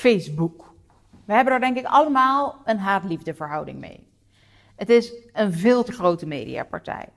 [0.00, 0.72] Facebook.
[1.24, 4.06] We hebben er denk ik allemaal een haat-liefde verhouding mee.
[4.76, 7.08] Het is een veel te grote mediapartij.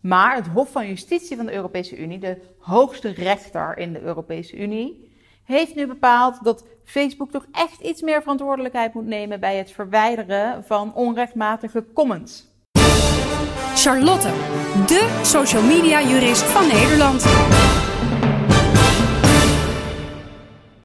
[0.00, 4.56] Maar het Hof van Justitie van de Europese Unie, de hoogste rechter in de Europese
[4.56, 5.10] Unie,
[5.44, 10.64] heeft nu bepaald dat Facebook toch echt iets meer verantwoordelijkheid moet nemen bij het verwijderen
[10.64, 12.46] van onrechtmatige comments.
[13.74, 14.28] Charlotte,
[14.86, 17.81] de social media jurist van Nederland.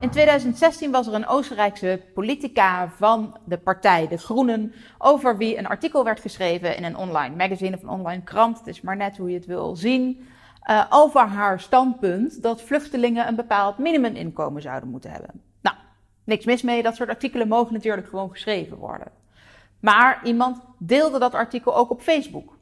[0.08, 5.68] In 2016 was er een Oostenrijkse politica van de partij De Groenen over wie een
[5.68, 8.58] artikel werd geschreven in een online magazine of een online krant.
[8.58, 10.28] Het is maar net hoe je het wil zien.
[10.70, 15.42] Uh, over haar standpunt dat vluchtelingen een bepaald minimuminkomen zouden moeten hebben.
[15.62, 15.76] Nou,
[16.24, 19.12] niks mis mee, dat soort artikelen mogen natuurlijk gewoon geschreven worden.
[19.80, 22.58] Maar iemand deelde dat artikel ook op Facebook.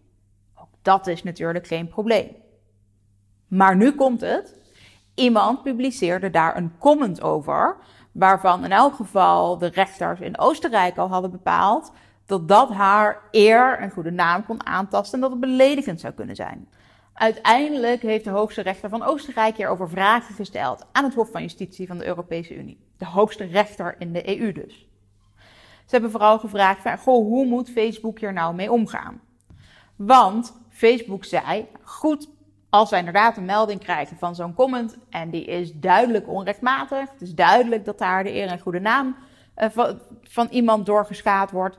[0.55, 2.35] Ook dat is natuurlijk geen probleem.
[3.47, 4.63] Maar nu komt het.
[5.15, 7.77] Iemand publiceerde daar een comment over,
[8.11, 11.91] waarvan in elk geval de rechters in Oostenrijk al hadden bepaald
[12.25, 16.35] dat dat haar eer en goede naam kon aantasten en dat het beledigend zou kunnen
[16.35, 16.67] zijn.
[17.13, 21.87] Uiteindelijk heeft de hoogste rechter van Oostenrijk hierover vragen gesteld aan het Hof van Justitie
[21.87, 22.79] van de Europese Unie.
[22.97, 24.87] De hoogste rechter in de EU dus.
[25.85, 29.21] Ze hebben vooral gevraagd van, goh, hoe moet Facebook hier nou mee omgaan?
[29.95, 32.29] Want Facebook zei, goed,
[32.75, 37.21] als wij inderdaad een melding krijgen van zo'n comment en die is duidelijk onrechtmatig, het
[37.21, 39.15] is duidelijk dat daar de eer en goede naam
[39.55, 41.77] van, van iemand doorgeschaad wordt,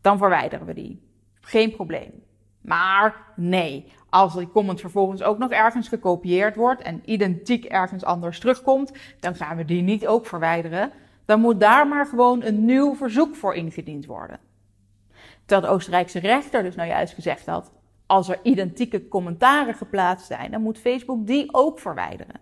[0.00, 1.08] dan verwijderen we die.
[1.40, 2.22] Geen probleem.
[2.60, 8.38] Maar nee, als die comment vervolgens ook nog ergens gekopieerd wordt en identiek ergens anders
[8.38, 10.92] terugkomt, dan gaan we die niet ook verwijderen.
[11.24, 14.38] Dan moet daar maar gewoon een nieuw verzoek voor ingediend worden.
[15.44, 17.72] Terwijl de Oostenrijkse rechter dus nou juist gezegd had,
[18.06, 22.40] als er identieke commentaren geplaatst zijn, dan moet Facebook die ook verwijderen.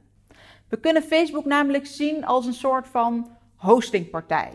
[0.68, 4.54] We kunnen Facebook namelijk zien als een soort van hostingpartij.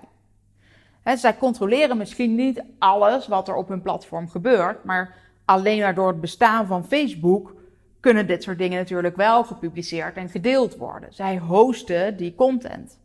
[1.16, 6.08] Zij controleren misschien niet alles wat er op hun platform gebeurt, maar alleen maar door
[6.08, 7.56] het bestaan van Facebook
[8.00, 11.14] kunnen dit soort dingen natuurlijk wel gepubliceerd en gedeeld worden.
[11.14, 13.00] Zij hosten die content.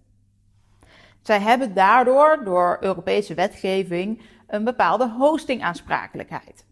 [1.22, 6.64] Zij hebben daardoor, door Europese wetgeving, een bepaalde hostingaansprakelijkheid.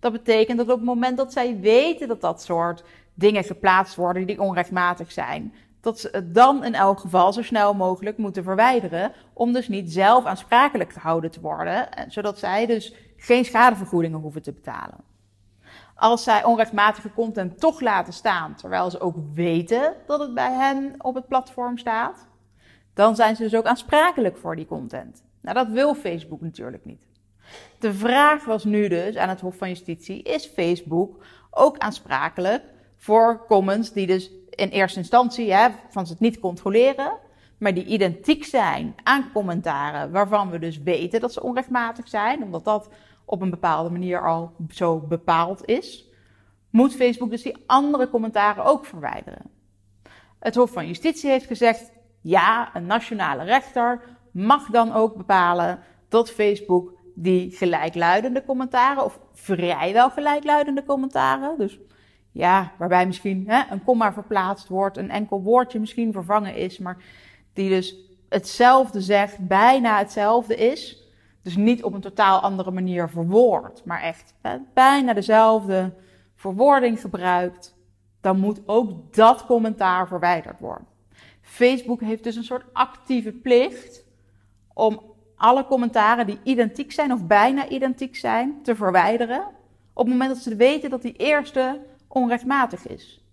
[0.00, 4.26] Dat betekent dat op het moment dat zij weten dat dat soort dingen geplaatst worden
[4.26, 9.12] die onrechtmatig zijn, dat ze het dan in elk geval zo snel mogelijk moeten verwijderen,
[9.32, 14.52] om dus niet zelf aansprakelijk gehouden te worden, zodat zij dus geen schadevergoedingen hoeven te
[14.52, 15.06] betalen.
[15.94, 20.94] Als zij onrechtmatige content toch laten staan, terwijl ze ook weten dat het bij hen
[20.98, 22.26] op het platform staat,
[22.94, 25.24] dan zijn ze dus ook aansprakelijk voor die content.
[25.40, 27.07] Nou, dat wil Facebook natuurlijk niet.
[27.78, 32.62] De vraag was nu dus aan het Hof van Justitie: is Facebook ook aansprakelijk
[32.96, 37.12] voor comments die dus in eerste instantie hè, van ze het niet controleren,
[37.58, 42.64] maar die identiek zijn aan commentaren waarvan we dus weten dat ze onrechtmatig zijn, omdat
[42.64, 42.88] dat
[43.24, 46.08] op een bepaalde manier al zo bepaald is,
[46.70, 49.42] moet Facebook dus die andere commentaren ook verwijderen.
[50.38, 54.00] Het Hof van Justitie heeft gezegd: ja, een nationale rechter
[54.30, 61.78] mag dan ook bepalen dat Facebook die gelijkluidende commentaren, of vrijwel gelijkluidende commentaren, dus
[62.32, 66.96] ja, waarbij misschien hè, een komma verplaatst wordt, een enkel woordje misschien vervangen is, maar
[67.52, 67.96] die dus
[68.28, 71.06] hetzelfde zegt, bijna hetzelfde is.
[71.42, 74.34] Dus niet op een totaal andere manier verwoord, maar echt
[74.74, 75.94] bijna dezelfde
[76.34, 77.76] verwoording gebruikt.
[78.20, 80.86] Dan moet ook dat commentaar verwijderd worden.
[81.40, 84.04] Facebook heeft dus een soort actieve plicht
[84.74, 85.00] om
[85.38, 89.40] alle commentaren die identiek zijn of bijna identiek zijn te verwijderen.
[89.92, 93.24] Op het moment dat ze weten dat die eerste onrechtmatig is.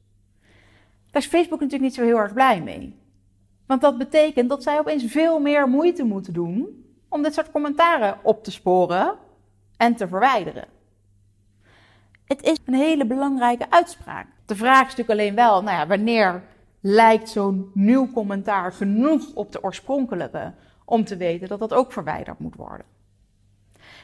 [1.11, 2.99] Daar is Facebook natuurlijk niet zo heel erg blij mee.
[3.65, 8.17] Want dat betekent dat zij opeens veel meer moeite moeten doen om dit soort commentaren
[8.23, 9.15] op te sporen
[9.77, 10.67] en te verwijderen.
[12.25, 14.27] Het is een hele belangrijke uitspraak.
[14.45, 16.43] De vraag is natuurlijk alleen wel, nou ja, wanneer
[16.81, 20.53] lijkt zo'n nieuw commentaar genoeg op de oorspronkelijke
[20.85, 22.85] om te weten dat dat ook verwijderd moet worden.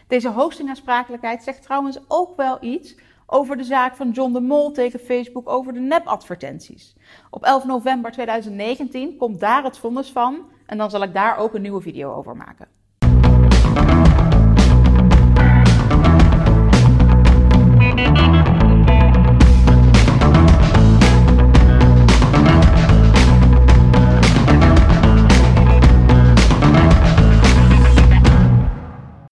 [0.08, 2.96] Deze hostingaansprakelijkheid zegt trouwens ook wel iets
[3.26, 6.96] over de zaak van John de Mol tegen Facebook over de nepadvertenties.
[7.30, 11.54] Op 11 november 2019 komt daar het vonnis van en dan zal ik daar ook
[11.54, 12.68] een nieuwe video over maken.